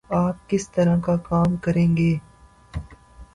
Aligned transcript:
آپ 0.09 0.49
کس 0.49 0.69
طرح 0.69 0.99
کا 0.99 1.15
کام 1.23 1.55
کریں 1.55 1.97
گے؟ 1.97 2.11